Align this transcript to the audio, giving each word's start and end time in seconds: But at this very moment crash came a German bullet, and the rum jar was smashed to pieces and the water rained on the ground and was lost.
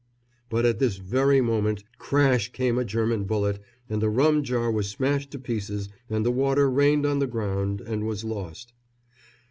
But 0.49 0.65
at 0.65 0.79
this 0.79 0.97
very 0.97 1.41
moment 1.41 1.83
crash 1.99 2.51
came 2.51 2.79
a 2.79 2.83
German 2.83 3.25
bullet, 3.25 3.59
and 3.87 4.01
the 4.01 4.09
rum 4.09 4.41
jar 4.41 4.71
was 4.71 4.89
smashed 4.89 5.29
to 5.29 5.37
pieces 5.37 5.89
and 6.09 6.25
the 6.25 6.31
water 6.31 6.71
rained 6.71 7.05
on 7.05 7.19
the 7.19 7.27
ground 7.27 7.81
and 7.81 8.07
was 8.07 8.23
lost. 8.23 8.73